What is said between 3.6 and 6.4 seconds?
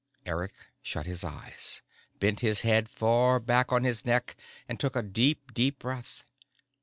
on his neck and took a deep, deep breath.